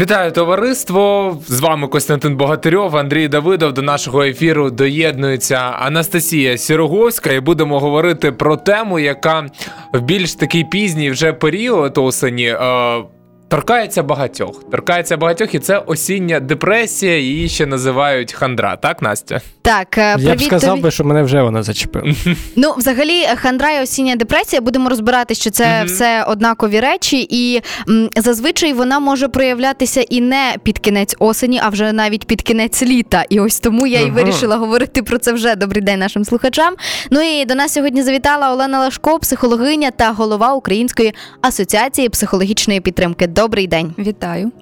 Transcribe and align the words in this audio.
Вітаю 0.00 0.32
товариство! 0.32 1.36
З 1.46 1.60
вами 1.60 1.88
Костянтин 1.88 2.36
Богатирьов, 2.36 2.96
Андрій 2.96 3.28
Давидов. 3.28 3.72
До 3.72 3.82
нашого 3.82 4.22
ефіру 4.22 4.70
доєднується 4.70 5.56
Анастасія 5.56 6.58
Сіроговська, 6.58 7.32
і 7.32 7.40
будемо 7.40 7.80
говорити 7.80 8.32
про 8.32 8.56
тему, 8.56 8.98
яка 8.98 9.46
в 9.92 10.00
більш 10.00 10.34
такий 10.34 10.64
пізній 10.64 11.10
вже 11.10 11.32
період 11.32 11.98
осені. 11.98 12.46
Е, 12.46 13.02
Торкається 13.48 14.02
багатьох, 14.02 14.70
торкається 14.70 15.16
багатьох, 15.16 15.54
і 15.54 15.58
це 15.58 15.78
осіння 15.78 16.40
депресія. 16.40 17.18
Її 17.18 17.48
ще 17.48 17.66
називають 17.66 18.32
хандра. 18.32 18.76
Так, 18.76 19.02
Настя? 19.02 19.40
Так, 19.62 19.98
е, 19.98 20.14
привіт, 20.14 20.28
я 20.28 20.34
б 20.34 20.42
сказав 20.42 20.70
тобі. 20.70 20.82
би, 20.82 20.90
що 20.90 21.04
мене 21.04 21.22
вже 21.22 21.42
вона 21.42 21.62
зачепила. 21.62 22.14
Ну, 22.56 22.74
взагалі, 22.78 23.24
хандра 23.36 23.72
і 23.72 23.82
осіння 23.82 24.16
депресія. 24.16 24.62
Будемо 24.62 24.88
розбирати, 24.88 25.34
що 25.34 25.50
це 25.50 25.64
mm-hmm. 25.64 25.84
все 25.84 26.24
однакові 26.24 26.80
речі, 26.80 27.26
і 27.30 27.62
м, 27.88 28.08
зазвичай 28.16 28.72
вона 28.72 28.98
може 29.00 29.28
проявлятися 29.28 30.00
і 30.00 30.20
не 30.20 30.54
під 30.62 30.78
кінець 30.78 31.16
осені, 31.18 31.60
а 31.62 31.68
вже 31.68 31.92
навіть 31.92 32.26
під 32.26 32.42
кінець 32.42 32.82
літа. 32.82 33.24
І 33.28 33.40
ось 33.40 33.60
тому 33.60 33.86
я 33.86 34.00
й 34.00 34.10
вирішила 34.10 34.56
говорити 34.56 35.02
про 35.02 35.18
це 35.18 35.32
вже. 35.32 35.54
Добрий 35.56 35.82
день 35.82 35.98
нашим 35.98 36.24
слухачам. 36.24 36.74
Ну 37.10 37.20
і 37.20 37.44
до 37.44 37.54
нас 37.54 37.72
сьогодні 37.72 38.02
завітала 38.02 38.52
Олена 38.52 38.78
Лашко, 38.78 39.18
психологиня 39.18 39.90
та 39.90 40.12
голова 40.12 40.54
Української 40.54 41.14
асоціації 41.40 42.08
психологічної 42.08 42.80
підтримки. 42.80 43.26
Добрий 43.34 43.66
день, 43.66 43.94
вітаю. 43.98 44.52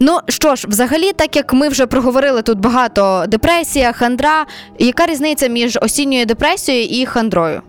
Ну 0.00 0.18
що 0.28 0.56
ж, 0.56 0.68
взагалі, 0.68 1.12
так 1.12 1.36
як 1.36 1.52
ми 1.52 1.68
вже 1.68 1.86
проговорили 1.86 2.42
тут 2.42 2.58
багато 2.58 3.24
депресія, 3.28 3.92
хандра. 3.92 4.46
Яка 4.78 5.06
різниця 5.06 5.46
між 5.46 5.78
осінньою 5.82 6.26
депресією 6.26 7.02
і 7.02 7.06
хандрою? 7.06 7.62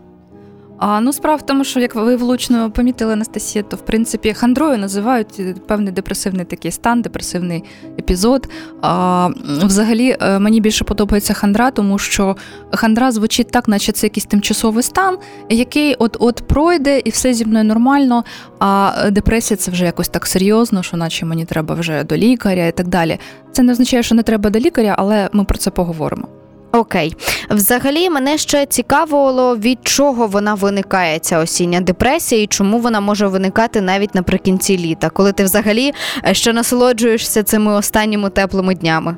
А, 0.77 1.02
Ну, 1.02 1.13
справа 1.13 1.35
в 1.35 1.45
тому, 1.45 1.63
що 1.63 1.79
як 1.79 1.95
ви 1.95 2.15
влучно 2.15 2.71
помітили 2.71 3.13
Анастасія, 3.13 3.63
то 3.63 3.77
в 3.77 3.85
принципі 3.85 4.34
хандрою 4.34 4.77
називають 4.77 5.39
е, 5.39 5.55
певний 5.67 5.93
депресивний 5.93 6.45
такий 6.45 6.71
стан, 6.71 7.01
депресивний 7.01 7.63
епізод. 7.99 8.49
А, 8.81 9.29
Взагалі 9.63 10.17
е, 10.21 10.39
мені 10.39 10.61
більше 10.61 10.84
подобається 10.84 11.34
хандра, 11.34 11.71
тому 11.71 11.98
що 11.98 12.35
хандра 12.71 13.12
звучить 13.12 13.51
так, 13.51 13.67
наче 13.67 13.91
це 13.91 14.05
якийсь 14.05 14.26
тимчасовий 14.26 14.84
стан, 14.84 15.17
який 15.49 15.95
от-от 15.95 16.48
пройде 16.48 16.99
і 16.99 17.10
все 17.10 17.34
зі 17.34 17.45
мною 17.45 17.65
нормально. 17.65 18.23
А 18.60 18.91
депресія 19.12 19.57
це 19.57 19.71
вже 19.71 19.85
якось 19.85 20.10
так 20.10 20.26
серйозно, 20.27 20.84
що 20.84 20.98
наче 20.98 21.26
мені 21.26 21.45
треба 21.45 21.76
вже 21.76 22.04
до 22.04 22.17
лікаря 22.17 22.67
і 22.67 22.71
так 22.71 22.87
далі. 22.87 23.20
Це 23.51 23.63
не 23.63 23.71
означає, 23.71 24.04
що 24.04 24.15
не 24.15 24.23
треба 24.23 24.49
до 24.49 24.60
лікаря, 24.60 24.95
але 24.98 25.29
ми 25.34 25.43
про 25.43 25.57
це 25.57 25.71
поговоримо. 25.71 26.27
Окей, 26.76 27.15
взагалі 27.49 28.09
мене 28.09 28.37
ще 28.37 28.65
цікавило, 28.65 29.57
від 29.57 29.79
чого 29.84 30.27
вона 30.27 30.54
виникає, 30.54 31.20
ця 31.20 31.40
осіння 31.40 31.82
депресія, 31.82 32.41
і 32.41 32.48
чому 32.48 32.79
вона 32.79 32.99
може 32.99 33.27
виникати 33.27 33.82
навіть 33.82 34.15
наприкінці 34.15 34.77
літа, 34.77 35.09
коли 35.09 35.32
ти 35.32 35.43
взагалі 35.43 35.93
е, 36.27 36.34
ще 36.34 36.54
насолоджуєшся 36.54 37.43
цими 37.43 37.73
останніми 37.73 38.29
теплими 38.29 38.76
днями. 38.76 39.17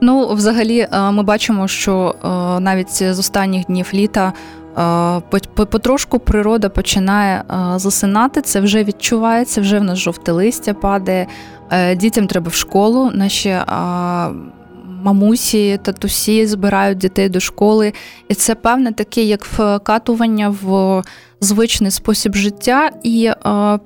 Ну, 0.00 0.34
взагалі, 0.34 0.78
е, 0.92 1.10
ми 1.10 1.22
бачимо, 1.22 1.68
що 1.68 2.14
е, 2.24 2.28
навіть 2.60 2.92
з 2.92 3.18
останніх 3.18 3.66
днів 3.66 3.90
літа. 3.94 4.32
Потрошку 5.54 6.18
природа 6.18 6.68
починає 6.68 7.44
засинати, 7.76 8.40
це 8.40 8.60
вже 8.60 8.84
відчувається, 8.84 9.60
вже 9.60 9.78
в 9.78 9.84
нас 9.84 9.98
жовте 9.98 10.32
листя 10.32 10.74
падає. 10.74 11.26
Дітям 11.96 12.26
треба 12.26 12.48
в 12.48 12.54
школу. 12.54 13.10
Наші 13.14 13.56
мамусі, 15.02 15.78
татусі 15.82 16.46
збирають 16.46 16.98
дітей 16.98 17.28
до 17.28 17.40
школи, 17.40 17.92
і 18.28 18.34
це 18.34 18.54
певне 18.54 18.92
таке, 18.92 19.22
як 19.22 19.44
вкатування 19.44 20.54
в 20.62 21.02
звичний 21.40 21.90
спосіб 21.90 22.34
життя, 22.34 22.90
і 23.02 23.24
е, 23.24 23.78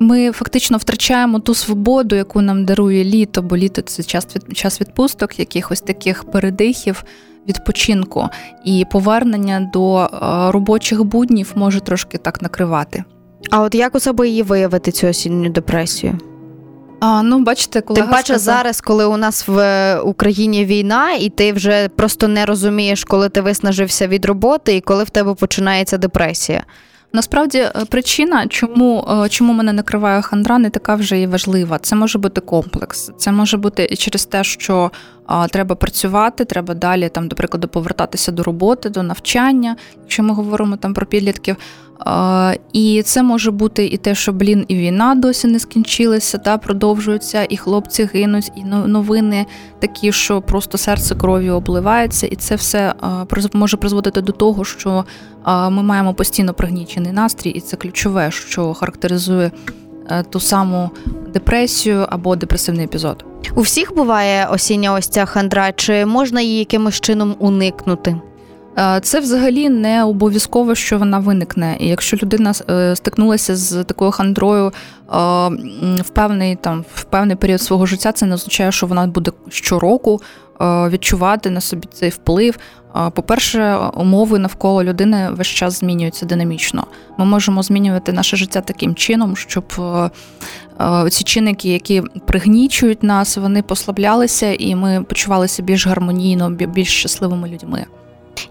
ми 0.00 0.32
фактично 0.32 0.78
втрачаємо 0.78 1.40
ту 1.40 1.54
свободу, 1.54 2.16
яку 2.16 2.40
нам 2.40 2.64
дарує 2.64 3.04
літо, 3.04 3.42
бо 3.42 3.56
літо 3.56 3.82
це 3.82 4.02
час 4.02 4.26
від 4.36 4.56
час 4.56 4.80
відпусток, 4.80 5.38
якихось 5.38 5.80
таких 5.80 6.24
передихів. 6.24 7.04
Відпочинку 7.48 8.28
і 8.64 8.84
повернення 8.90 9.70
до 9.72 9.98
е, 9.98 10.08
робочих 10.52 11.04
буднів 11.04 11.52
може 11.54 11.80
трошки 11.80 12.18
так 12.18 12.42
накривати. 12.42 13.04
А 13.50 13.62
от 13.62 13.74
як 13.74 13.94
у 13.94 14.00
себе 14.00 14.28
її 14.28 14.42
виявити 14.42 14.92
цю 14.92 15.06
осінню 15.06 15.48
депресію? 15.48 16.18
А, 17.00 17.22
Ну, 17.22 17.38
бачите, 17.38 17.80
колега 17.80 18.06
Тим 18.06 18.12
паче 18.12 18.32
сказав... 18.32 18.54
зараз, 18.54 18.80
коли 18.80 19.06
у 19.06 19.16
нас 19.16 19.48
в 19.48 20.00
Україні 20.00 20.64
війна, 20.64 21.12
і 21.12 21.28
ти 21.28 21.52
вже 21.52 21.88
просто 21.88 22.28
не 22.28 22.46
розумієш, 22.46 23.04
коли 23.04 23.28
ти 23.28 23.40
виснажився 23.40 24.06
від 24.06 24.24
роботи 24.24 24.76
і 24.76 24.80
коли 24.80 25.04
в 25.04 25.10
тебе 25.10 25.34
починається 25.34 25.98
депресія. 25.98 26.64
Насправді 27.12 27.58
е, 27.58 27.72
причина, 27.88 28.46
чому 28.46 29.08
е, 29.24 29.28
чому 29.28 29.52
мене 29.52 29.72
накриває 29.72 30.22
хандра, 30.22 30.58
не 30.58 30.70
така 30.70 30.94
вже 30.94 31.20
і 31.20 31.26
важлива. 31.26 31.78
Це 31.78 31.96
може 31.96 32.18
бути 32.18 32.40
комплекс. 32.40 33.10
Це 33.16 33.32
може 33.32 33.56
бути 33.56 33.88
і 33.90 33.96
через 33.96 34.24
те, 34.24 34.44
що 34.44 34.90
а, 35.26 35.48
треба 35.48 35.74
працювати, 35.74 36.44
треба 36.44 36.74
далі, 36.74 37.08
там, 37.08 37.28
до 37.28 37.36
прикладу, 37.36 37.68
повертатися 37.68 38.32
до 38.32 38.42
роботи, 38.42 38.90
до 38.90 39.02
навчання, 39.02 39.76
якщо 40.02 40.22
ми 40.22 40.34
говоримо 40.34 40.76
там 40.76 40.94
про 40.94 41.06
підлітків. 41.06 41.56
І 42.72 43.02
це 43.04 43.22
може 43.22 43.50
бути 43.50 43.86
і 43.86 43.96
те, 43.96 44.14
що 44.14 44.32
блін, 44.32 44.64
і 44.68 44.74
війна 44.74 45.14
досі 45.14 45.46
не 45.46 45.58
скінчилася, 45.58 46.38
та 46.38 46.58
продовжується, 46.58 47.46
і 47.48 47.56
хлопці 47.56 48.04
гинуть, 48.14 48.52
і 48.56 48.64
новини 48.64 49.46
такі, 49.78 50.12
що 50.12 50.40
просто 50.40 50.78
серце 50.78 51.14
кров'ю 51.14 51.54
обливається, 51.54 52.26
і 52.26 52.36
це 52.36 52.54
все 52.54 52.94
може 53.52 53.76
призводити 53.76 54.20
до 54.20 54.32
того, 54.32 54.64
що 54.64 55.04
ми 55.46 55.82
маємо 55.82 56.14
постійно 56.14 56.54
пригнічений 56.54 57.12
настрій, 57.12 57.50
і 57.50 57.60
це 57.60 57.76
ключове, 57.76 58.30
що 58.30 58.74
характеризує 58.74 59.50
е, 60.10 60.22
ту 60.22 60.40
саму 60.40 60.90
депресію 61.34 62.06
або 62.08 62.36
депресивний 62.36 62.84
епізод. 62.84 63.24
У 63.54 63.60
всіх 63.60 63.94
буває 63.94 64.46
осіння 64.46 64.92
ось 64.92 65.08
ця 65.08 65.24
хандра, 65.24 65.72
чи 65.72 66.06
можна 66.06 66.40
її 66.40 66.58
якимось 66.58 67.00
чином 67.00 67.36
уникнути? 67.38 68.16
Е, 68.78 69.00
це 69.02 69.20
взагалі 69.20 69.68
не 69.68 70.04
обов'язково, 70.04 70.74
що 70.74 70.98
вона 70.98 71.18
виникне. 71.18 71.76
І 71.80 71.88
якщо 71.88 72.16
людина 72.16 72.52
е, 72.70 72.96
стикнулася 72.96 73.56
з 73.56 73.84
такою 73.84 74.10
хандрою 74.10 74.66
е, 74.66 74.72
в 76.02 76.08
певний 76.12 76.56
там 76.56 76.84
в 76.94 77.04
певний 77.04 77.36
період 77.36 77.62
свого 77.62 77.86
життя, 77.86 78.12
це 78.12 78.26
не 78.26 78.34
означає, 78.34 78.72
що 78.72 78.86
вона 78.86 79.06
буде 79.06 79.30
щороку 79.48 80.20
відчувати 80.60 81.50
на 81.50 81.60
собі 81.60 81.88
цей 81.92 82.10
вплив. 82.10 82.58
По-перше, 83.14 83.76
умови 83.76 84.38
навколо 84.38 84.84
людини 84.84 85.28
весь 85.32 85.46
час 85.46 85.78
змінюються 85.78 86.26
динамічно. 86.26 86.86
Ми 87.18 87.24
можемо 87.24 87.62
змінювати 87.62 88.12
наше 88.12 88.36
життя 88.36 88.60
таким 88.60 88.94
чином, 88.94 89.36
щоб 89.36 89.64
ці 91.10 91.24
чинники, 91.24 91.68
які 91.68 92.02
пригнічують 92.26 93.02
нас, 93.02 93.36
вони 93.36 93.62
послаблялися, 93.62 94.52
і 94.52 94.74
ми 94.74 95.04
почувалися 95.08 95.62
більш 95.62 95.86
гармонійно, 95.86 96.50
більш 96.50 96.98
щасливими 96.98 97.48
людьми. 97.48 97.86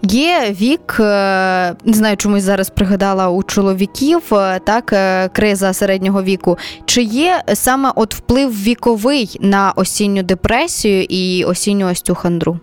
Є 0.02 0.56
вік, 0.60 0.96
е, 1.00 1.74
не 1.84 1.92
знаю, 1.92 2.16
чомусь 2.16 2.42
зараз 2.42 2.70
пригадала 2.70 3.28
у 3.28 3.42
чоловіків 3.42 4.22
е, 4.32 4.60
так, 4.64 4.92
е, 4.92 5.28
криза 5.28 5.72
середнього 5.72 6.22
віку. 6.22 6.58
Чи 6.84 7.02
є 7.02 7.42
саме 7.54 7.92
от 7.94 8.14
вплив 8.14 8.62
віковий 8.62 9.38
на 9.40 9.72
осінню 9.76 10.22
депресію 10.22 11.02
і 11.02 11.44
осінню 11.44 11.90
ось 11.90 12.00
цю 12.00 12.14
хандру? 12.14 12.60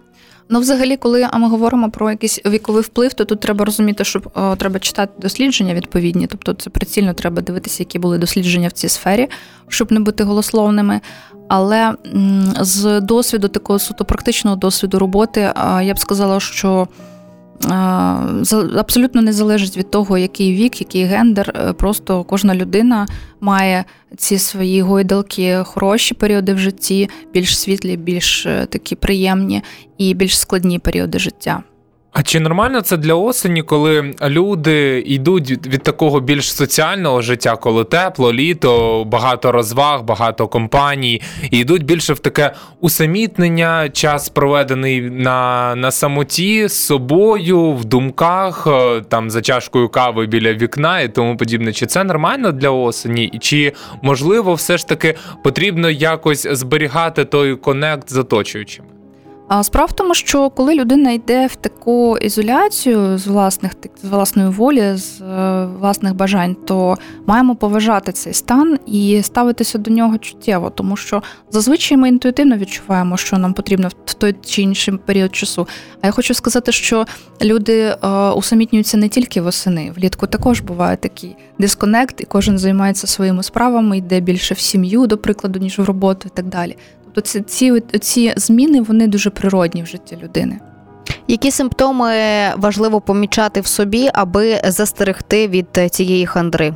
Ну, 0.50 0.60
взагалі, 0.60 0.98
коли 0.98 1.28
ми 1.34 1.50
говоримо 1.50 1.90
про 1.90 2.10
якийсь 2.10 2.40
віковий 2.46 2.84
вплив, 2.84 3.14
то 3.14 3.26
тут 3.26 3.40
треба 3.40 3.66
розуміти, 3.66 4.04
що 4.04 4.22
о, 4.34 4.56
треба 4.56 4.80
читати 4.80 5.12
дослідження 5.22 5.74
відповідні, 5.74 6.28
тобто 6.28 6.54
це 6.54 6.70
прицільно 6.70 7.14
треба 7.14 7.42
дивитися, 7.42 7.84
які 7.84 8.00
були 8.00 8.18
дослідження 8.18 8.68
в 8.68 8.72
цій 8.72 8.90
сфері, 8.90 9.28
щоб 9.68 9.92
не 9.92 10.00
бути 10.00 10.24
голословними. 10.24 11.02
Але 11.48 11.94
з 12.60 13.02
досвіду 13.02 13.48
такого 13.48 13.80
суто 13.80 14.06
практичного 14.06 14.56
досвіду 14.56 15.00
роботи, 15.00 15.54
я 15.82 15.94
б 15.94 16.00
сказала, 16.00 16.40
що 16.40 16.88
абсолютно 18.76 19.22
не 19.22 19.34
залежить 19.34 19.78
від 19.78 19.92
того, 19.92 20.18
який 20.18 20.54
вік, 20.54 20.82
який 20.82 21.04
гендер. 21.04 21.54
Е, 21.56 21.74
просто 21.74 22.24
кожна 22.24 22.56
людина 22.56 23.08
має 23.42 23.86
ці 24.18 24.38
свої 24.38 24.82
гойдалки, 24.82 25.64
хороші 25.64 26.14
періоди 26.14 26.54
в 26.54 26.58
житті, 26.58 27.10
більш 27.34 27.60
світлі, 27.60 27.98
більш 27.98 28.46
е, 28.46 28.66
такі 28.66 28.96
приємні 28.96 29.62
і 29.98 30.14
більш 30.14 30.40
складні 30.40 30.80
періоди 30.80 31.20
життя. 31.20 31.64
А 32.18 32.24
чи 32.24 32.40
нормально 32.40 32.82
це 32.82 32.98
для 32.98 33.14
осені, 33.14 33.62
коли 33.62 34.14
люди 34.22 35.04
йдуть 35.06 35.68
від 35.68 35.84
такого 35.84 36.20
більш 36.20 36.54
соціального 36.54 37.22
життя, 37.22 37.56
коли 37.56 37.84
тепло, 37.84 38.34
літо, 38.34 39.04
багато 39.04 39.52
розваг, 39.52 40.04
багато 40.04 40.48
компаній, 40.48 41.22
і 41.52 41.60
йдуть 41.60 41.84
більше 41.84 42.14
в 42.14 42.20
таке 42.20 42.52
усамітнення, 42.80 43.90
час 43.90 44.30
проведений 44.30 45.02
на 45.02 45.74
на 45.76 45.92
самоті 45.92 46.68
з 46.68 46.74
собою, 46.74 47.72
в 47.72 47.86
думках, 47.86 48.68
е, 48.68 49.02
там 49.10 49.30
за 49.30 49.42
чашкою 49.42 49.90
кави 49.90 50.26
біля 50.26 50.54
вікна 50.54 51.00
і 51.00 51.10
тому 51.10 51.38
подібне? 51.38 51.74
Чи 51.74 51.86
це 51.86 52.04
нормально 52.04 52.52
для 52.52 52.70
осені? 52.70 53.32
Чи 53.42 53.74
можливо 54.02 54.54
все 54.54 54.78
ж 54.78 54.88
таки 54.88 55.16
потрібно 55.44 55.90
якось 55.90 56.48
зберігати 56.52 57.26
той 57.26 57.56
конект 57.56 58.10
з 58.10 58.18
оточуючими? 58.18 58.95
А 59.48 59.64
справа 59.64 59.86
в 59.86 59.94
тому, 59.94 60.14
що 60.14 60.50
коли 60.50 60.76
людина 60.76 61.12
йде 61.12 61.48
в 61.48 61.56
таку 61.56 62.18
ізоляцію 62.18 63.18
з 63.18 63.28
власних 63.28 63.72
з 64.04 64.10
власної 64.10 64.50
волі, 64.50 64.94
з 64.96 65.22
е, 65.22 65.66
власних 65.80 66.16
бажань, 66.16 66.56
то 66.66 66.98
маємо 67.26 67.56
поважати 67.56 68.12
цей 68.12 68.34
стан 68.34 68.80
і 68.86 69.22
ставитися 69.24 69.78
до 69.78 69.92
нього 69.92 70.18
чуттєво, 70.18 70.70
тому 70.70 70.98
що 70.98 71.24
зазвичай 71.52 71.98
ми 71.98 72.10
інтуїтивно 72.10 72.58
відчуваємо, 72.58 73.18
що 73.18 73.38
нам 73.38 73.54
потрібно 73.54 73.90
в 74.06 74.14
той 74.14 74.36
чи 74.46 74.62
інший 74.62 74.98
період 74.98 75.36
часу. 75.36 75.68
А 76.02 76.08
я 76.08 76.12
хочу 76.12 76.34
сказати, 76.34 76.72
що 76.72 77.06
люди 77.42 77.82
е, 77.82 78.08
усамітнюються 78.30 78.98
не 78.98 79.10
тільки 79.10 79.42
восени, 79.42 79.92
влітку 79.96 80.28
також 80.28 80.60
буває 80.60 80.98
такий 80.98 81.36
дисконект, 81.60 82.22
і 82.22 82.26
кожен 82.26 82.58
займається 82.58 83.08
своїми 83.08 83.44
справами, 83.44 83.98
йде 83.98 84.20
більше 84.20 84.54
в 84.54 84.60
сім'ю, 84.60 85.08
до 85.08 85.18
прикладу, 85.18 85.60
ніж 85.60 85.80
в 85.80 85.84
роботу 85.84 86.22
і 86.26 86.36
так 86.36 86.46
далі. 86.46 86.78
Тобто 87.16 87.30
ці, 87.30 87.42
ці, 87.42 87.82
ці 88.00 88.34
зміни 88.38 88.82
вони 88.82 89.08
дуже 89.08 89.30
природні 89.30 89.84
в 89.84 89.86
житті 89.86 90.18
людини. 90.24 90.60
Які 91.28 91.52
симптоми 91.52 92.12
важливо 92.58 93.02
помічати 93.02 93.62
в 93.62 93.68
собі, 93.68 94.10
аби 94.14 94.62
застерегти 94.68 95.48
від 95.48 95.92
цієї 95.92 96.26
хандри? 96.26 96.74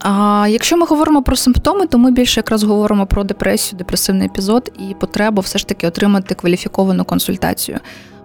А 0.00 0.46
якщо 0.50 0.76
ми 0.76 0.86
говоримо 0.86 1.22
про 1.22 1.36
симптоми, 1.36 1.86
то 1.86 1.98
ми 1.98 2.10
більше 2.10 2.40
якраз 2.40 2.62
говоримо 2.62 3.06
про 3.06 3.24
депресію, 3.24 3.78
депресивний 3.78 4.26
епізод 4.26 4.72
і 4.90 4.94
потребу 4.94 5.40
все 5.40 5.58
ж 5.58 5.68
таки 5.68 5.86
отримати 5.86 6.34
кваліфіковану 6.34 7.04
консультацію. 7.04 7.78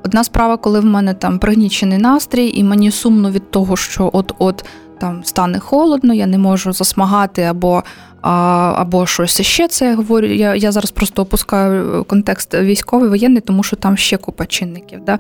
Одна 0.06 0.24
справа, 0.24 0.58
коли 0.58 0.80
в 0.80 0.86
мене 0.86 1.14
там 1.14 1.40
пригнічений 1.40 1.98
настрій, 1.98 2.52
і 2.56 2.64
мені 2.64 2.92
сумно 2.92 3.32
від 3.32 3.52
того, 3.52 3.76
що 3.76 4.10
от-от 4.14 4.66
там 5.02 5.24
стане 5.24 5.60
холодно, 5.60 6.14
я 6.14 6.26
не 6.26 6.38
можу 6.38 6.74
засмагати 6.74 7.42
або 7.42 7.84
або 8.22 9.06
щось 9.06 9.42
ще. 9.42 9.68
Це 9.68 9.86
я 9.86 9.96
говорю. 9.96 10.28
Я 10.28 10.56
я 10.56 10.72
зараз 10.72 10.92
просто 10.92 11.22
опускаю 11.22 12.06
контекст 12.10 12.54
військовий, 12.54 13.10
воєнний, 13.10 13.42
тому 13.42 13.64
що 13.64 13.76
там 13.76 13.98
ще 13.98 14.18
купа 14.18 14.46
чинників. 14.46 15.00
Да? 15.06 15.20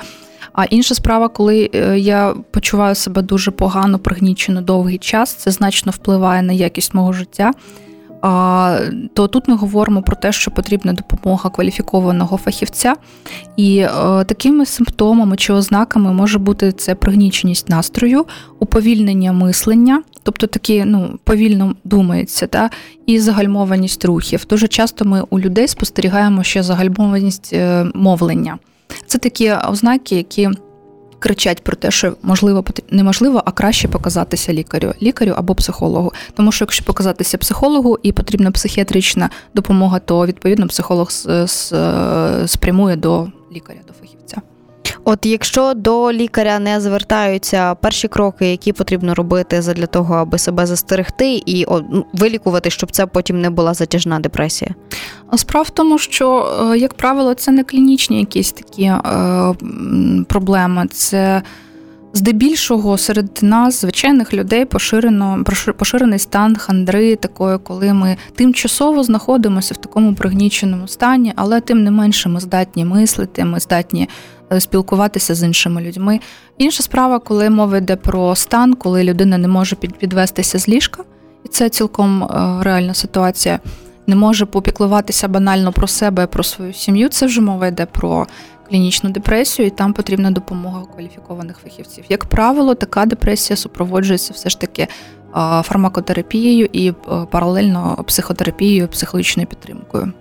А 0.54 0.64
інша 0.66 0.96
справа, 0.96 1.28
коли 1.28 1.70
е, 1.76 2.00
я 2.00 2.34
почуваю 2.52 2.96
себе 2.96 3.22
дуже 3.22 3.52
погано, 3.52 4.00
пригнічено 4.00 4.62
довгий 4.62 4.98
час, 4.98 5.34
це 5.34 5.52
значно 5.52 5.92
впливає 5.92 6.42
на 6.42 6.54
якість 6.54 6.94
мого 6.94 7.14
життя 7.14 7.52
то 9.14 9.28
тут 9.28 9.48
ми 9.48 9.56
говоримо 9.56 10.02
про 10.02 10.16
те, 10.16 10.32
що 10.32 10.52
потрібна 10.52 10.94
допомога 10.94 11.50
кваліфікованого 11.50 12.38
фахівця, 12.38 12.96
і 13.58 13.78
е, 13.78 13.90
такими 14.24 14.66
симптомами 14.66 15.38
чи 15.38 15.54
ознаками 15.54 16.14
може 16.14 16.40
бути 16.40 16.72
це 16.72 16.96
пригніченість 16.96 17.70
настрою, 17.70 18.26
уповільнення 18.60 19.34
мислення, 19.34 20.04
тобто 20.24 20.48
такі 20.48 20.86
ну, 20.86 21.20
повільно 21.24 21.76
думається, 21.84 22.48
та, 22.48 22.70
і 23.06 23.20
загальмованість 23.20 24.06
рухів. 24.06 24.46
Дуже 24.50 24.68
часто 24.68 25.06
ми 25.06 25.24
у 25.30 25.40
людей 25.40 25.68
спостерігаємо 25.68 26.44
ще 26.44 26.64
загальмованість 26.64 27.50
е, 27.54 27.86
мовлення. 27.94 28.58
Це 29.06 29.18
такі 29.18 29.52
ознаки, 29.52 30.16
які 30.16 30.50
кричать 31.22 31.64
про 31.64 31.76
те, 31.76 31.92
що 31.92 32.14
можливо 32.24 32.64
неможливо, 32.90 33.44
а 33.46 33.52
краще 33.52 33.88
показатися 33.88 34.54
лікарю, 34.54 34.94
лікарю 35.02 35.34
або 35.38 35.56
психологу. 35.56 36.14
Тому 36.34 36.52
що 36.52 36.66
якщо 36.66 36.86
показатися 36.86 37.38
психологу 37.38 38.00
і 38.04 38.12
потрібна 38.12 38.52
психіатрична 38.52 39.30
допомога, 39.54 40.00
то 40.00 40.26
відповідно 40.26 40.68
психолог 40.68 41.12
спрямує 42.46 42.96
до 42.96 43.28
лікаря, 43.56 43.80
до 43.88 43.94
фахівця. 43.94 44.21
От 45.04 45.26
якщо 45.26 45.74
до 45.74 46.12
лікаря 46.12 46.60
не 46.60 46.82
звертаються 46.82 47.76
перші 47.76 48.08
кроки, 48.08 48.52
які 48.52 48.74
потрібно 48.74 49.16
робити 49.16 49.60
для 49.76 49.86
того, 49.86 50.16
аби 50.16 50.38
себе 50.38 50.66
застерегти 50.66 51.42
і 51.46 51.66
ну, 51.70 52.06
вилікувати, 52.14 52.70
щоб 52.70 52.92
це 52.92 53.06
потім 53.06 53.42
не 53.42 53.50
була 53.50 53.74
затяжна 53.74 54.20
депресія. 54.20 54.72
Справа 55.36 55.64
в 55.64 55.70
тому, 55.70 55.98
що, 55.98 56.48
е, 56.74 56.78
як 56.78 56.94
правило, 56.94 57.34
це 57.34 57.52
не 57.52 57.64
клінічні 57.64 58.20
якісь 58.20 58.52
такі 58.52 58.84
е, 58.84 59.00
проблеми. 60.28 60.88
Це 60.92 61.42
здебільшого 62.14 62.98
серед 62.98 63.40
нас, 63.42 63.82
звичайних 63.82 64.34
людей, 64.34 64.66
поширено 64.66 65.44
поширений 65.78 66.20
стан 66.20 66.56
хандри, 66.56 67.16
такої, 67.16 67.58
коли 67.58 67.94
ми 67.94 68.18
тимчасово 68.36 69.04
знаходимося 69.04 69.74
в 69.74 69.78
такому 69.78 70.16
пригніченому 70.16 70.88
стані, 70.88 71.34
але 71.36 71.62
тим 71.62 71.84
не 71.84 71.92
менше 71.92 72.30
ми 72.30 72.40
здатні 72.40 72.86
мислити, 72.86 73.46
ми 73.46 73.60
здатні 73.60 74.10
спілкуватися 74.60 75.36
з 75.36 75.44
іншими 75.44 75.82
людьми. 75.82 76.20
Інша 76.58 76.84
справа, 76.84 77.20
коли 77.20 77.50
мова 77.50 77.78
йде 77.78 77.96
про 77.96 78.36
стан, 78.36 78.74
коли 78.74 79.04
людина 79.04 79.38
не 79.38 79.48
може 79.48 79.76
підвестися 79.76 80.60
з 80.60 80.70
ліжка, 80.70 81.04
і 81.46 81.48
це 81.48 81.70
цілком 81.70 82.24
е, 82.24 82.58
реальна 82.64 82.94
ситуація. 82.94 83.60
Не 84.08 84.16
може 84.16 84.46
попіклуватися 84.46 85.28
банально 85.28 85.72
про 85.72 85.88
себе, 85.88 86.28
про 86.28 86.44
свою 86.44 86.74
сім'ю. 86.74 87.10
Це 87.10 87.26
вже 87.26 87.42
мова 87.42 87.68
йде 87.68 87.86
про 87.86 88.28
клінічну 88.70 89.10
депресію, 89.10 89.68
і 89.68 89.70
там 89.70 89.94
потрібна 89.94 90.32
допомога 90.32 90.84
кваліфікованих 90.94 91.58
фахівців. 91.58 92.04
Як 92.10 92.26
правило, 92.26 92.76
така 92.76 93.06
депресія 93.06 93.58
супроводжується 93.58 94.34
все 94.34 94.50
ж 94.50 94.60
таки 94.60 94.82
е, 94.82 94.88
фармакотерапією 95.64 96.70
і 96.74 96.92
паралельно 97.32 98.04
психотерапією, 98.08 98.88
психологічною 98.88 99.48
підтримкою. 99.48 100.14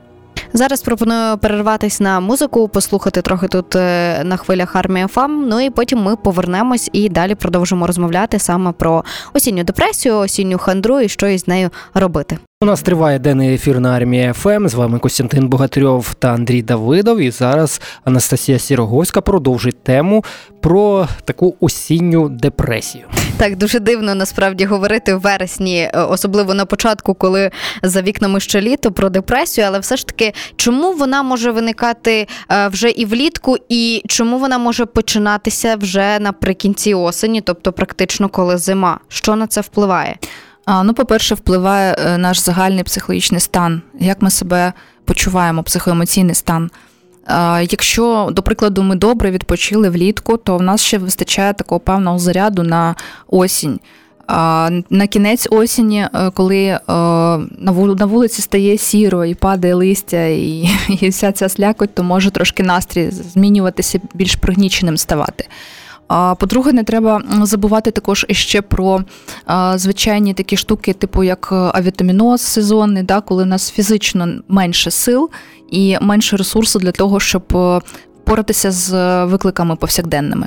Зараз 0.53 0.83
пропоную 0.83 1.39
перерватися 1.39 2.05
на 2.05 2.21
музику, 2.21 2.69
послухати 2.69 3.23
трохи 3.23 3.49
тут 3.49 3.77
е, 3.77 4.23
на 4.25 4.37
хвилях 4.37 4.77
армія 4.77 5.09
ФАМ. 5.09 5.49
Ну 5.49 5.61
і 5.61 5.71
потім 5.71 6.03
ми 6.03 6.17
повернемось 6.17 6.91
і 6.93 7.09
далі 7.09 7.35
продовжимо 7.35 7.87
розмовляти 7.87 8.39
саме 8.39 8.73
про 8.73 9.05
осінню 9.33 9.65
депресію, 9.65 10.17
осінню 10.17 10.59
хандру 10.59 11.01
і 11.01 11.09
що 11.09 11.27
із 11.27 11.49
нею 11.49 11.71
робити. 11.95 12.39
У 12.63 12.67
нас 12.67 12.83
триває 12.83 13.19
денний 13.19 13.55
ефір 13.55 13.81
на 13.81 13.91
армії 13.97 14.33
ФМ. 14.33 14.69
З 14.69 14.75
вами 14.75 14.99
Костянтин 14.99 15.49
Богатирьов 15.49 16.15
та 16.15 16.29
Андрій 16.29 16.63
Давидов. 16.63 17.19
І 17.19 17.31
зараз 17.31 17.81
Анастасія 18.05 18.59
Сіроговська 18.59 19.21
продовжить 19.21 19.83
тему 19.83 20.25
про 20.61 21.09
таку 21.25 21.57
осінню 21.61 22.29
депресію. 22.29 23.05
Так 23.37 23.57
дуже 23.57 23.81
дивно 23.81 24.15
насправді 24.15 24.65
говорити 24.65 25.15
в 25.15 25.21
вересні, 25.21 25.79
е, 25.79 26.01
особливо 26.01 26.55
на 26.55 26.67
початку, 26.67 27.15
коли 27.15 27.51
за 27.83 28.03
вікнами 28.03 28.41
ще 28.41 28.61
літо 28.61 28.93
про 28.93 29.11
депресію, 29.11 29.67
але 29.67 29.79
все 29.79 29.97
ж 29.97 30.07
таки, 30.07 30.33
чому 30.57 30.93
вона 30.93 31.23
може 31.23 31.51
виникати 31.51 32.27
е, 32.51 32.69
вже 32.69 32.91
і 32.91 33.05
влітку, 33.05 33.57
і 33.69 34.03
чому 34.09 34.39
вона 34.39 34.59
може 34.59 34.87
починатися 34.87 35.77
вже 35.77 36.19
наприкінці 36.19 36.95
осені, 36.95 37.41
тобто 37.41 37.73
практично 37.73 38.29
коли 38.29 38.59
зима? 38.59 39.01
Що 39.09 39.37
на 39.37 39.47
це 39.47 39.61
впливає? 39.61 40.17
Ну, 40.85 40.95
по-перше, 40.95 41.35
впливає 41.35 41.97
е, 41.99 42.19
наш 42.19 42.39
загальний 42.39 42.85
психологічний 42.85 43.41
стан, 43.41 43.83
як 44.01 44.23
ми 44.23 44.31
себе 44.31 44.73
почуваємо, 45.05 45.63
психоемоційний 45.63 46.35
стан. 46.35 46.71
Якщо, 47.71 48.29
до 48.33 48.43
прикладу, 48.43 48.83
ми 48.83 48.97
добре 48.97 49.31
відпочили 49.31 49.91
влітку, 49.91 50.37
то 50.37 50.57
в 50.57 50.63
нас 50.63 50.83
ще 50.83 50.99
вистачає 50.99 51.53
такого 51.53 51.81
певного 51.81 52.19
заряду 52.19 52.63
на 52.63 52.95
осінь. 53.29 53.81
На 54.91 55.07
кінець 55.11 55.49
осені, 55.51 56.07
е, 56.15 56.31
коли 56.35 56.65
е, 56.65 56.79
на 57.59 58.07
вулиці 58.07 58.43
стає 58.43 58.79
сіро 58.79 59.25
і 59.25 59.35
падає 59.35 59.75
листя, 59.75 60.25
і 60.27 60.69
і 61.01 61.09
вся 61.09 61.33
ця 61.33 61.49
слякоть, 61.49 61.95
то 61.95 62.03
може 62.03 62.31
трошки 62.31 62.63
настрій 62.63 63.11
змінюватися, 63.11 64.01
більш 64.15 64.35
пригніченим 64.35 64.97
ставати. 64.97 65.49
А 66.13 66.35
по-друге, 66.35 66.73
не 66.73 66.85
треба 66.85 67.23
забувати 67.43 67.91
також 67.91 68.27
ще 68.31 68.63
про 68.63 69.01
звичайні 69.75 70.35
такі 70.35 70.57
штуки, 70.57 70.93
типу 70.93 71.25
як 71.25 71.49
е, 71.53 71.55
авітаміноз 71.55 72.41
сезонний, 72.41 73.03
да, 73.03 73.21
коли 73.21 73.43
у 73.43 73.47
нас 73.47 73.71
фізично 73.71 74.29
менше 74.49 74.91
сил 74.91 75.31
і 75.71 75.97
менше 76.01 76.37
ресурсу 76.37 76.79
для 76.79 76.93
того, 76.93 77.21
щоб 77.21 77.43
е, 77.55 77.81
впоратися 78.23 78.71
з 78.71 79.25
викликами 79.25 79.77
повсякденними. 79.77 80.47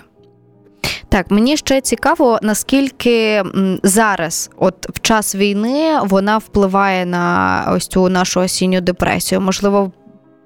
Так, 1.09 1.31
мені 1.31 1.57
ще 1.57 1.81
цікаво, 1.81 2.39
наскільки 2.41 3.43
зараз, 3.83 4.49
от 4.57 4.89
в 4.89 5.01
час 5.01 5.35
війни, 5.35 5.99
вона 6.03 6.37
впливає 6.37 7.05
на 7.05 7.65
ось 7.75 7.87
цю 7.87 8.09
нашу 8.09 8.39
осінню 8.39 8.81
депресію. 8.81 9.41
Можливо, 9.41 9.91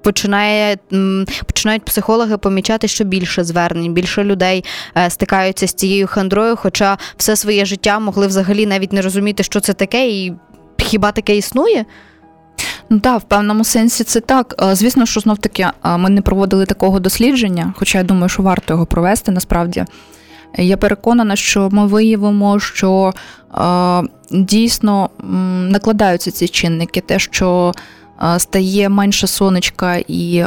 починає 0.02 0.78
починають 1.46 1.86
психологи 1.86 2.38
помічати, 2.38 2.88
що 2.88 3.04
більше 3.04 3.44
звернень, 3.44 3.94
більше 3.94 4.24
людей 4.24 4.64
е, 4.98 5.10
стикаються 5.10 5.68
з 5.68 5.74
цією 5.74 6.08
хандрою, 6.08 6.56
хоча 6.56 6.98
все 7.18 7.36
своє 7.36 7.66
життя 7.66 8.00
могли 8.00 8.28
взагалі 8.28 8.66
навіть 8.66 8.94
не 8.94 9.02
розуміти, 9.02 9.44
що 9.44 9.60
це 9.60 9.74
таке, 9.74 10.10
і 10.10 10.34
хіба 10.78 11.12
таке 11.12 11.38
існує. 11.38 11.86
Ну 12.90 13.00
так, 13.00 13.22
в 13.22 13.24
певному 13.24 13.64
сенсі 13.64 14.04
це 14.04 14.20
так. 14.20 14.56
Е, 14.62 14.76
звісно, 14.76 15.06
що 15.06 15.20
знов 15.20 15.38
таки 15.38 15.64
е, 15.64 15.98
ми 15.98 16.10
не 16.10 16.22
проводили 16.22 16.66
такого 16.66 17.00
дослідження, 17.00 17.74
хоча 17.78 17.98
я 17.98 18.04
думаю, 18.04 18.30
що 18.30 18.44
варто 18.44 18.74
його 18.74 18.86
провести 18.86 19.32
насправді. 19.32 19.86
Я 20.58 20.78
переконана, 20.78 21.36
що 21.36 21.70
ми 21.72 21.88
виявимо, 21.88 22.60
що 22.60 23.14
дійсно 24.32 25.10
накладаються 25.70 26.32
ці 26.32 26.48
чинники, 26.48 27.02
те, 27.02 27.20
що 27.20 27.74
стає 28.38 28.90
менше 28.90 29.28
сонечка 29.28 29.96
і. 30.08 30.46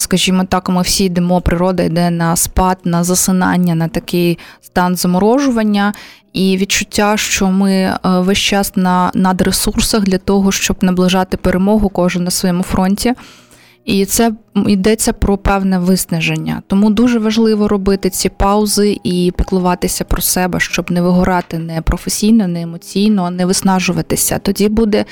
Скажімо 0.00 0.44
так, 0.44 0.68
ми 0.68 0.82
всі 0.82 1.04
йдемо, 1.04 1.40
природа 1.40 1.82
йде 1.82 2.10
на 2.10 2.36
спад, 2.36 2.78
на 2.84 3.04
засинання, 3.04 3.74
на 3.74 3.88
такий 3.88 4.38
стан 4.60 4.96
заморожування, 4.96 5.92
і 6.32 6.56
відчуття, 6.56 7.16
що 7.16 7.46
ми 7.46 7.98
весь 8.04 8.38
час 8.38 8.72
на 8.76 9.10
надресурсах 9.14 10.02
для 10.02 10.18
того, 10.18 10.52
щоб 10.52 10.76
наближати 10.80 11.36
перемогу, 11.36 11.88
кожен 11.88 12.24
на 12.24 12.30
своєму 12.30 12.62
фронті. 12.62 13.14
І 13.84 14.04
це 14.04 14.32
йдеться 14.66 15.12
про 15.12 15.38
певне 15.38 15.78
виснаження. 15.78 16.62
Тому 16.66 16.90
дуже 16.90 17.18
важливо 17.18 17.68
робити 17.68 18.10
ці 18.10 18.28
паузи 18.28 19.00
і 19.04 19.32
піклуватися 19.38 20.04
про 20.04 20.22
себе, 20.22 20.60
щоб 20.60 20.90
не 20.90 21.02
вигорати 21.02 21.58
не 21.58 21.82
професійно, 21.82 22.48
не 22.48 22.62
емоційно, 22.62 23.30
не 23.30 23.46
виснажуватися. 23.46 24.38
Тоді 24.38 24.68
буде 24.68 25.04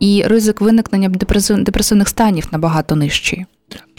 і 0.00 0.22
ризик 0.26 0.60
виникнення 0.60 1.08
депресивних 1.48 2.08
станів 2.08 2.48
набагато 2.52 2.96
нижчий. 2.96 3.46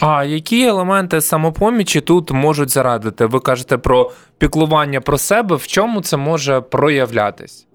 А 0.00 0.24
які 0.24 0.62
елементи 0.62 1.20
самопомічі 1.20 2.00
тут 2.00 2.30
можуть 2.30 2.70
зарадити? 2.70 3.26
Ви 3.26 3.40
кажете 3.40 3.78
про 3.78 4.10
піклування 4.38 5.00
про 5.00 5.18
себе. 5.18 5.56
В 5.56 5.66
чому 5.66 6.00
це 6.00 6.16
може 6.16 6.60
проявлятись? 6.60 7.66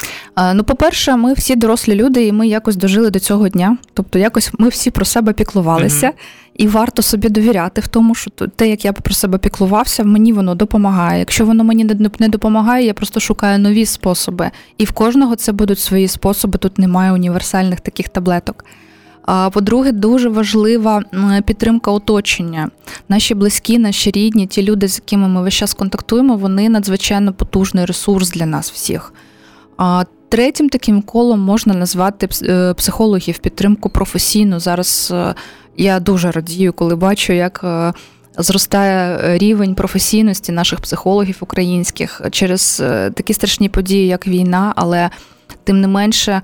Ну, 0.53 0.63
по-перше, 0.63 1.15
ми 1.15 1.33
всі 1.33 1.55
дорослі 1.55 1.95
люди, 1.95 2.27
і 2.27 2.31
ми 2.31 2.47
якось 2.47 2.75
дожили 2.75 3.09
до 3.09 3.19
цього 3.19 3.49
дня. 3.49 3.77
Тобто, 3.93 4.19
якось 4.19 4.51
ми 4.57 4.69
всі 4.69 4.91
про 4.91 5.05
себе 5.05 5.33
піклувалися, 5.33 6.07
mm 6.07 6.13
і 6.55 6.67
варто 6.67 7.01
собі 7.01 7.29
довіряти 7.29 7.81
в 7.81 7.87
тому, 7.87 8.15
що 8.15 8.29
те, 8.29 8.69
як 8.69 8.85
я 8.85 8.93
про 8.93 9.13
себе 9.13 9.37
піклувався, 9.37 10.03
мені 10.03 10.33
воно 10.33 10.55
допомагає. 10.55 11.19
Якщо 11.19 11.45
воно 11.45 11.63
мені 11.63 11.83
не 12.19 12.29
допомагає, 12.29 12.85
я 12.85 12.93
просто 12.93 13.19
шукаю 13.19 13.59
нові 13.59 13.85
способи. 13.85 14.51
І 14.77 14.85
в 14.85 14.91
кожного 14.91 15.35
це 15.35 15.51
будуть 15.51 15.79
свої 15.79 16.07
способи. 16.07 16.57
Тут 16.57 16.77
немає 16.77 17.11
універсальних 17.11 17.79
таких 17.79 18.09
таблеток. 18.09 18.65
По-друге, 19.51 19.91
дуже 19.91 20.29
важлива 20.29 21.03
підтримка 21.45 21.91
оточення. 21.91 22.69
Наші 23.09 23.35
близькі, 23.35 23.77
наші 23.77 24.11
рідні, 24.11 24.47
ті 24.47 24.63
люди, 24.63 24.87
з 24.87 24.95
якими 24.95 25.27
ми 25.27 25.41
весь 25.41 25.53
час 25.53 25.73
контактуємо, 25.73 26.35
вони 26.35 26.69
надзвичайно 26.69 27.33
потужний 27.33 27.85
ресурс 27.85 28.31
для 28.31 28.45
нас 28.45 28.71
всіх. 28.71 29.13
Третім 30.31 30.69
таким 30.69 31.01
колом 31.01 31.39
можна 31.39 31.73
назвати 31.73 32.29
е, 32.43 32.73
психологів 32.73 33.37
підтримку 33.37 33.89
професійну. 33.89 34.59
Зараз 34.59 35.11
е, 35.13 35.35
я 35.77 35.99
дуже 35.99 36.31
радію, 36.31 36.73
коли 36.73 36.95
бачу, 36.95 37.33
як 37.33 37.61
е, 37.63 37.93
зростає 38.37 39.19
рівень 39.37 39.75
професійності 39.75 40.51
наших 40.51 40.81
психологів 40.81 41.37
українських 41.39 42.21
через 42.31 42.83
такі 43.13 43.33
страшні 43.33 43.69
події, 43.69 44.07
як 44.07 44.27
війна, 44.27 44.73
але 44.75 45.09
тим 45.63 45.81
не 45.81 45.87
менше 45.87 46.41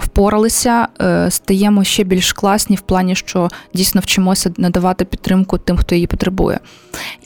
впоралися, 0.00 0.88
стаємо 1.28 1.84
ще 1.84 2.04
більш 2.04 2.32
класні 2.32 2.76
в 2.76 2.80
плані, 2.80 3.14
що 3.14 3.48
дійсно 3.74 4.00
вчимося 4.00 4.52
надавати 4.56 5.04
підтримку 5.04 5.58
тим, 5.58 5.76
хто 5.76 5.94
її 5.94 6.06
потребує. 6.06 6.60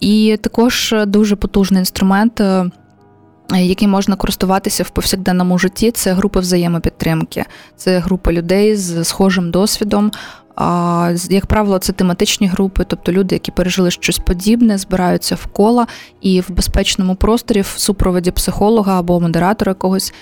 І 0.00 0.38
також 0.40 0.94
дуже 1.06 1.36
потужний 1.36 1.80
інструмент. 1.80 2.42
Е, 3.52 3.62
яким 3.62 3.90
можна 3.90 4.16
користуватися 4.16 4.82
в 4.82 4.90
повсякденному 4.90 5.58
житті, 5.58 5.90
це 5.90 6.12
групи 6.12 6.40
взаємопідтримки, 6.40 7.44
це 7.76 7.98
група 7.98 8.32
людей 8.32 8.76
з 8.76 9.04
схожим 9.04 9.50
досвідом. 9.50 10.10
Як 11.30 11.46
правило, 11.46 11.78
це 11.78 11.92
тематичні 11.92 12.46
групи, 12.46 12.84
тобто 12.88 13.12
люди, 13.12 13.34
які 13.34 13.50
пережили 13.50 13.90
щось 13.90 14.18
подібне, 14.18 14.78
збираються 14.78 15.34
в 15.34 15.46
кола 15.46 15.86
і 16.20 16.40
в 16.40 16.50
безпечному 16.50 17.14
просторі, 17.14 17.60
в 17.60 17.66
супроводі 17.76 18.30
психолога 18.30 18.98
або 18.98 19.20
модератора 19.20 19.70
якогось 19.70 20.12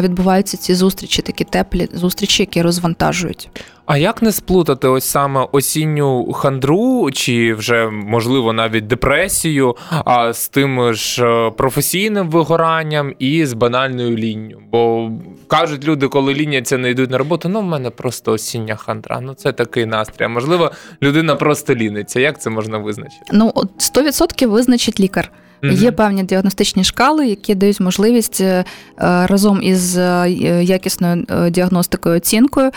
відбуваються 0.00 0.56
ці 0.56 0.74
зустрічі, 0.74 1.22
такі 1.22 1.44
теплі 1.44 1.88
зустрічі, 1.94 2.42
які 2.42 2.62
розвантажують. 2.62 3.50
А 3.92 3.96
як 3.96 4.22
не 4.22 4.32
сплутати 4.32 4.88
ось 4.88 5.04
саме 5.04 5.46
осінню 5.52 6.32
хандру, 6.32 7.10
чи 7.10 7.54
вже 7.54 7.88
можливо 7.90 8.52
навіть 8.52 8.86
депресію, 8.86 9.76
а 9.90 10.32
з 10.32 10.48
тим 10.48 10.94
ж 10.94 11.26
е, 11.26 11.50
професійним 11.50 12.30
вигоранням 12.30 13.14
і 13.18 13.46
з 13.46 13.52
банальною 13.52 14.16
лінню? 14.16 14.62
Бо 14.70 15.10
кажуть 15.46 15.84
люди, 15.84 16.08
коли 16.08 16.34
ліняться, 16.34 16.78
не 16.78 16.90
йдуть 16.90 17.10
на 17.10 17.18
роботу, 17.18 17.48
ну 17.48 17.60
в 17.60 17.64
мене 17.64 17.90
просто 17.90 18.32
осіння 18.32 18.76
хандра. 18.76 19.20
Ну 19.20 19.34
це 19.34 19.52
такий 19.52 19.86
настрій. 19.86 20.24
А 20.24 20.28
можливо, 20.28 20.70
людина 21.02 21.34
просто 21.34 21.74
ліниться. 21.74 22.20
Як 22.20 22.40
це 22.40 22.50
можна 22.50 22.78
визначити? 22.78 23.24
Ну 23.32 23.52
100% 23.78 24.46
визначить 24.46 25.00
лікар. 25.00 25.30
Mm-hmm. 25.62 25.72
Є 25.72 25.92
певні 25.92 26.22
діагностичні 26.22 26.84
шкали, 26.84 27.26
які 27.26 27.54
дають 27.54 27.80
можливість 27.80 28.40
е, 28.40 28.64
разом 28.98 29.62
із 29.62 29.96
е, 29.96 30.30
якісною 30.62 31.26
е, 31.30 31.50
діагностикою 31.50 32.16
оцінкою 32.16 32.70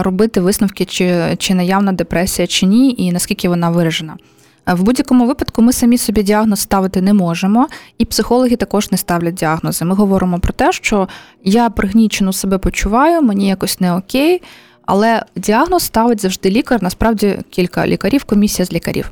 робити 0.00 0.40
висновки, 0.40 0.84
чи, 0.84 1.36
чи 1.38 1.54
наявна 1.54 1.92
депресія, 1.92 2.46
чи 2.46 2.66
ні, 2.66 2.94
і 2.98 3.12
наскільки 3.12 3.48
вона 3.48 3.70
виражена. 3.70 4.16
В 4.66 4.82
будь-якому 4.82 5.26
випадку 5.26 5.62
ми 5.62 5.72
самі 5.72 5.98
собі 5.98 6.22
діагноз 6.22 6.60
ставити 6.60 7.02
не 7.02 7.14
можемо, 7.14 7.68
і 7.98 8.04
психологи 8.04 8.56
також 8.56 8.90
не 8.90 8.98
ставлять 8.98 9.34
діагнози. 9.34 9.84
Ми 9.84 9.94
говоримо 9.94 10.38
про 10.38 10.52
те, 10.52 10.72
що 10.72 11.08
я 11.44 11.70
пригнічено 11.70 12.32
себе 12.32 12.58
почуваю, 12.58 13.22
мені 13.22 13.48
якось 13.48 13.80
не 13.80 13.94
окей, 13.94 14.42
але 14.86 15.22
діагноз 15.36 15.82
ставить 15.82 16.20
завжди 16.20 16.50
лікар. 16.50 16.82
Насправді 16.82 17.38
кілька 17.50 17.86
лікарів, 17.86 18.24
комісія 18.24 18.66
з 18.66 18.72
лікарів. 18.72 19.10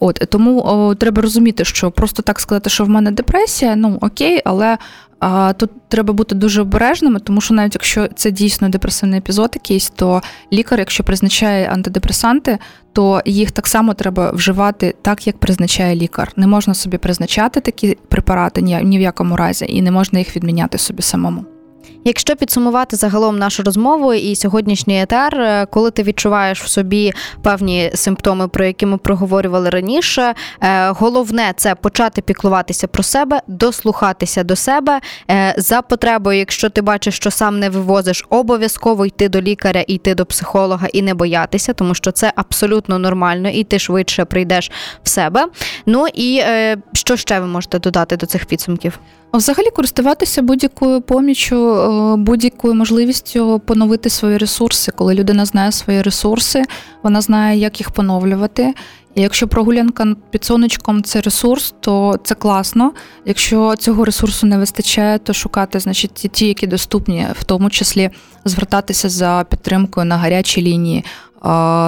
От 0.00 0.22
Тому 0.28 0.62
о, 0.66 0.94
треба 0.94 1.22
розуміти, 1.22 1.64
що 1.64 1.90
просто 1.90 2.22
так 2.22 2.40
сказати, 2.40 2.70
що 2.70 2.84
в 2.84 2.88
мене 2.88 3.10
депресія, 3.10 3.76
ну 3.76 3.98
окей, 4.00 4.42
але 4.44 4.78
а, 5.20 5.52
тут 5.52 5.70
треба 5.88 6.14
бути 6.14 6.34
дуже 6.34 6.62
обережними, 6.62 7.20
тому 7.20 7.40
що 7.40 7.54
навіть 7.54 7.74
якщо 7.74 8.08
це 8.08 8.30
дійсно 8.30 8.68
депресивний 8.68 9.18
епізод, 9.18 9.50
якийсь, 9.54 9.90
то 9.90 10.22
лікар, 10.52 10.78
якщо 10.78 11.04
призначає 11.04 11.68
антидепресанти, 11.68 12.58
то 12.92 13.22
їх 13.24 13.50
так 13.50 13.66
само 13.66 13.94
треба 13.94 14.30
вживати 14.30 14.94
так, 15.02 15.26
як 15.26 15.38
призначає 15.38 15.96
лікар. 15.96 16.32
Не 16.36 16.46
можна 16.46 16.74
собі 16.74 16.98
призначати 16.98 17.60
такі 17.60 17.98
препарати 18.08 18.62
ні, 18.62 18.80
ні 18.82 18.98
в 18.98 19.00
якому 19.00 19.36
разі, 19.36 19.66
і 19.68 19.82
не 19.82 19.90
можна 19.90 20.18
їх 20.18 20.36
відміняти 20.36 20.78
собі 20.78 21.02
самому. 21.02 21.44
Якщо 22.06 22.36
підсумувати 22.36 22.96
загалом 22.96 23.38
нашу 23.38 23.62
розмову 23.62 24.14
і 24.14 24.36
сьогоднішній 24.36 25.02
етер, 25.02 25.40
е, 25.40 25.66
коли 25.70 25.90
ти 25.90 26.02
відчуваєш 26.02 26.62
в 26.62 26.68
собі 26.68 27.12
певні 27.42 27.90
симптоми, 27.94 28.48
про 28.48 28.64
які 28.64 28.86
ми 28.86 28.98
проговорювали 28.98 29.70
раніше, 29.70 30.34
е, 30.60 30.90
головне 30.90 31.52
це 31.56 31.74
почати 31.74 32.22
піклуватися 32.22 32.86
про 32.86 33.02
себе, 33.02 33.40
дослухатися 33.46 34.44
до 34.44 34.56
себе 34.56 35.00
е, 35.30 35.54
за 35.58 35.82
потребою, 35.82 36.38
якщо 36.38 36.70
ти 36.70 36.82
бачиш, 36.82 37.16
що 37.16 37.30
сам 37.30 37.58
не 37.58 37.70
вивозиш, 37.70 38.26
обов'язково 38.30 39.06
йти 39.06 39.28
до 39.28 39.40
лікаря, 39.40 39.84
йти 39.86 40.14
до 40.14 40.26
психолога 40.26 40.86
і 40.92 41.02
не 41.02 41.14
боятися, 41.14 41.72
тому 41.72 41.94
що 41.94 42.12
це 42.12 42.32
абсолютно 42.36 42.98
нормально, 42.98 43.48
і 43.48 43.64
ти 43.64 43.78
швидше 43.78 44.24
прийдеш 44.24 44.70
в 45.02 45.08
себе. 45.08 45.46
Ну 45.86 46.06
і 46.14 46.42
що 46.92 47.16
ще 47.16 47.40
ви 47.40 47.46
можете 47.46 47.78
додати 47.78 48.16
до 48.16 48.26
цих 48.26 48.46
підсумків? 48.46 48.98
Взагалі 49.36 49.70
користуватися 49.70 50.42
будь-якою 50.42 51.00
поміччю, 51.00 51.56
будь-якою 52.16 52.74
можливістю 52.74 53.58
поновити 53.66 54.10
свої 54.10 54.38
ресурси. 54.38 54.92
Коли 54.96 55.14
людина 55.14 55.44
знає 55.44 55.72
свої 55.72 56.02
ресурси, 56.02 56.64
вона 57.02 57.20
знає, 57.20 57.58
як 57.58 57.80
їх 57.80 57.90
поновлювати. 57.90 58.74
І 59.14 59.22
Якщо 59.22 59.48
прогулянка 59.48 60.16
під 60.30 60.44
сонечком 60.44 61.02
це 61.02 61.20
ресурс, 61.20 61.74
то 61.80 62.18
це 62.24 62.34
класно. 62.34 62.92
Якщо 63.24 63.74
цього 63.78 64.04
ресурсу 64.04 64.46
не 64.46 64.58
вистачає, 64.58 65.18
то 65.18 65.32
шукати, 65.32 65.80
значить, 65.80 66.12
ті, 66.12 66.46
які 66.46 66.66
доступні, 66.66 67.26
в 67.40 67.44
тому 67.44 67.70
числі 67.70 68.10
звертатися 68.44 69.08
за 69.08 69.44
підтримкою 69.50 70.06
на 70.06 70.16
гарячій 70.16 70.62
лінії. 70.62 71.04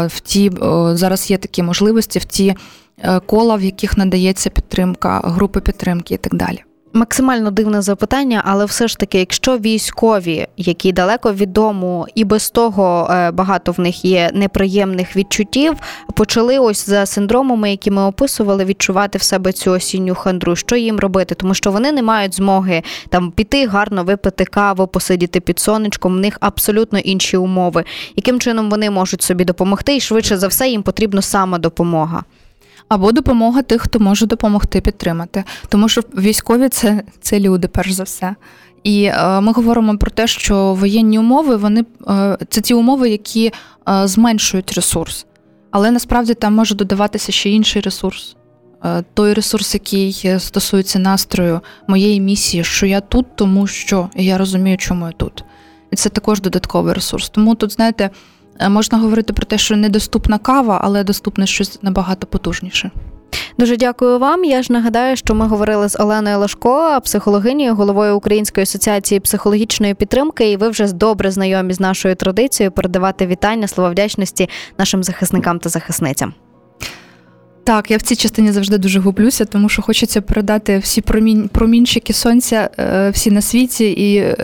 В 0.07 0.21
ті 0.23 0.53
зараз 0.93 1.31
є 1.31 1.39
такі 1.39 1.63
можливості 1.63 2.19
в 2.19 2.25
ті 2.25 2.55
е, 2.99 3.21
кола, 3.21 3.57
в 3.57 3.63
яких 3.63 3.97
надається 3.97 4.51
підтримка, 4.51 5.21
групи 5.25 5.61
підтримки 5.61 6.15
і 6.15 6.19
так 6.19 6.35
далі. 6.35 6.65
Максимально 6.99 7.51
дивне 7.51 7.83
запитання, 7.83 8.43
але 8.45 8.65
все 8.65 8.89
ж 8.89 8.99
таки, 8.99 9.19
якщо 9.19 9.59
військові, 9.59 10.47
які 10.57 10.93
далеко 10.93 11.33
від 11.33 11.53
дому, 11.53 12.07
і 12.15 12.25
без 12.25 12.51
того 12.51 13.11
е, 13.11 13.31
багато 13.31 13.73
в 13.73 13.81
них 13.81 14.05
є 14.05 14.31
неприємних 14.35 15.17
відчуттів, 15.17 15.75
почали 16.15 16.59
ось 16.59 16.87
за 16.87 17.07
синдромами, 17.07 17.71
які 17.71 17.91
ми 17.91 18.03
описували, 18.03 18.65
відчувати 18.65 19.19
в 19.19 19.23
себе 19.23 19.53
цю 19.53 19.71
осінню 19.71 20.15
хандру. 20.15 20.57
Що 20.57 20.77
їм 20.77 20.99
робити? 20.99 21.35
Тому 21.35 21.55
що 21.55 21.71
вони 21.71 21.93
не 21.93 22.03
мають 22.03 22.35
змоги 22.35 22.83
там 23.09 23.31
піти 23.31 23.67
гарно 23.67 24.05
випити 24.05 24.45
каву, 24.45 24.87
посидіти 24.87 25.41
під 25.41 25.59
сонечком. 25.59 26.17
В 26.17 26.21
них 26.21 26.37
абсолютно 26.41 26.99
інші 26.99 27.37
умови. 27.37 27.85
Яким 28.17 28.41
чином 28.41 28.71
вони 28.71 28.91
можуть 28.91 29.23
собі 29.23 29.45
допомогти, 29.45 29.97
і 29.97 30.01
швидше 30.01 30.37
за 30.37 30.49
все 30.49 30.69
їм 30.69 30.83
потрібна 30.83 31.23
саме 31.23 31.59
допомога 31.59 32.25
або 32.89 33.13
допомога 33.13 33.63
тих, 33.63 33.83
хто 33.83 34.01
може 34.01 34.27
допомогти 34.27 34.81
підтримати. 34.81 35.45
Тому 35.69 35.89
що 35.89 36.01
військові 36.01 36.69
це, 36.69 37.03
це 37.21 37.41
люди, 37.41 37.69
перш 37.69 37.91
за 37.91 38.03
все. 38.03 38.35
І 38.85 39.05
е, 39.05 39.41
ми 39.41 39.53
говоримо 39.53 39.99
про 39.99 40.11
те, 40.11 40.27
що 40.27 40.75
воєнні 40.75 41.19
умови 41.19 41.57
вони 41.57 41.85
е, 42.09 42.39
це 42.49 42.61
ті 42.61 42.75
умови, 42.75 43.11
які 43.11 43.53
е, 43.89 44.09
зменшують 44.09 44.73
ресурс. 44.73 45.27
Але 45.71 45.91
насправді 45.91 46.35
там 46.35 46.55
може 46.55 46.75
додаватися 46.75 47.33
ще 47.33 47.51
інший 47.51 47.83
ресурс. 47.83 48.37
Е, 48.85 49.05
той 49.15 49.33
ресурс, 49.33 49.75
який 49.75 50.41
стосується 50.41 50.99
настрою 50.99 51.61
моєї 51.89 52.21
місії, 52.21 52.65
що 52.65 52.87
я 52.87 53.01
тут, 53.01 53.27
тому 53.37 53.67
що 53.67 54.09
я 54.17 54.39
розумію, 54.39 54.77
чому 54.77 55.07
я 55.07 55.13
тут. 55.13 55.45
І 55.91 55.97
це 55.97 56.09
також 56.09 56.41
додатковий 56.41 56.95
ресурс. 56.95 57.29
Тому 57.29 57.55
тут, 57.55 57.73
знаєте, 57.73 58.05
Е, 58.05 58.11
можна 58.69 58.99
говорити 58.99 59.33
про 59.33 59.47
те, 59.47 59.59
що 59.59 59.77
недоступна 59.77 60.39
кава, 60.39 60.81
але 60.85 61.05
доступне 61.05 61.47
щось 61.47 61.79
набагато 61.83 62.27
потужніше. 62.27 62.91
Дуже 63.59 63.77
дякую 63.77 64.19
вам. 64.19 64.45
Я 64.45 64.63
ж 64.63 64.73
нагадаю, 64.73 65.17
що 65.17 65.35
ми 65.35 65.47
говорили 65.47 65.89
з 65.89 66.01
Оленою 66.01 66.39
Лашко, 66.39 67.01
психологинею, 67.05 67.75
головою 67.75 68.17
Української 68.17 68.63
асоціації 68.63 69.21
психологічної 69.21 69.95
підтримки. 69.95 70.51
І 70.51 70.57
ви 70.57 70.69
вже 70.69 70.93
добре 70.93 71.31
знайомі 71.31 71.73
з 71.73 71.81
нашою 71.81 72.15
традицією 72.15 72.73
передавати 72.73 73.27
вітання, 73.27 73.69
слова 73.69 73.91
вдячності 73.91 74.49
нашим 74.79 75.05
захисникам 75.05 75.59
та 75.59 75.69
захисницям. 75.69 76.35
Так, 77.65 77.91
я 77.91 77.97
в 77.97 78.03
цій 78.03 78.17
частині 78.17 78.53
завжди 78.53 78.79
дуже 78.79 79.01
гублюся, 79.01 79.45
тому 79.45 79.69
що 79.69 79.83
хочеться 79.83 80.21
передати 80.21 80.79
всі 80.79 81.01
промінь, 81.01 81.49
промінчики 81.49 82.13
сонця, 82.13 82.71
е, 82.79 83.11
всі 83.11 83.31
на 83.31 83.41
світі 83.41 83.91
і. 83.91 84.35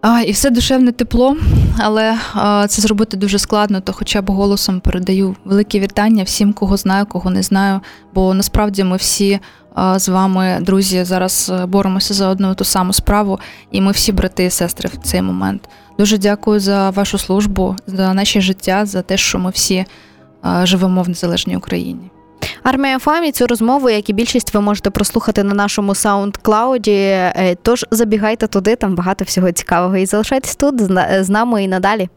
А, 0.00 0.20
І 0.20 0.32
все 0.32 0.50
душевне 0.50 0.92
тепло, 0.92 1.36
але 1.78 2.18
а, 2.34 2.66
це 2.68 2.82
зробити 2.82 3.16
дуже 3.16 3.38
складно, 3.38 3.80
то 3.80 3.92
хоча 3.92 4.22
б 4.22 4.30
голосом 4.30 4.80
передаю 4.80 5.36
велике 5.44 5.80
вітання 5.80 6.22
всім, 6.22 6.52
кого 6.52 6.76
знаю, 6.76 7.06
кого 7.06 7.30
не 7.30 7.42
знаю. 7.42 7.80
Бо 8.14 8.34
насправді 8.34 8.84
ми 8.84 8.96
всі 8.96 9.40
а, 9.74 9.98
з 9.98 10.08
вами, 10.08 10.58
друзі, 10.60 11.04
зараз 11.04 11.52
е, 11.54 11.66
боремося 11.66 12.14
за 12.14 12.28
одну 12.28 12.54
ту 12.54 12.64
саму 12.64 12.92
справу, 12.92 13.38
і 13.70 13.80
ми 13.80 13.92
всі 13.92 14.12
брати 14.12 14.44
і 14.44 14.50
сестри 14.50 14.90
в 14.94 14.96
цей 14.96 15.22
момент. 15.22 15.68
Дуже 15.98 16.18
дякую 16.18 16.60
за 16.60 16.90
вашу 16.90 17.18
службу, 17.18 17.76
за 17.86 18.14
наше 18.14 18.40
життя, 18.40 18.86
за 18.86 19.02
те, 19.02 19.16
що 19.16 19.38
ми 19.38 19.50
всі 19.50 19.84
а, 20.42 20.66
живемо 20.66 21.02
в 21.02 21.08
незалежній 21.08 21.56
Україні. 21.56 22.10
Армія 22.62 22.98
ФАМі 22.98 23.32
цю 23.32 23.46
розмову, 23.46 23.90
як 23.90 24.10
і 24.10 24.12
більшість, 24.12 24.54
ви 24.54 24.60
можете 24.60 24.90
прослухати 24.90 25.42
на 25.42 25.54
нашому 25.54 25.94
саундклауді. 25.94 26.92
Е, 26.92 27.56
Тож 27.62 27.86
забігайте 27.90 28.46
туди, 28.46 28.76
там 28.76 28.94
багато 28.94 29.24
всього 29.24 29.52
цікавого. 29.52 29.96
І 29.96 30.06
залишайтесь 30.06 30.56
тут 30.56 30.80
з 31.24 31.28
нами 31.28 31.64
і 31.64 31.68
надалі. 31.68 32.08